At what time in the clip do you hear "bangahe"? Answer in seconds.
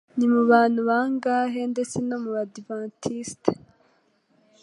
0.89-1.61